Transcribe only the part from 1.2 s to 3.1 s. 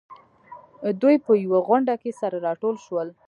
په يوه غونډه کې سره راټول شول.